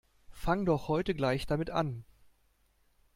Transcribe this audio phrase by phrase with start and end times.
[0.31, 2.05] Fang' doch heute gleich damit an!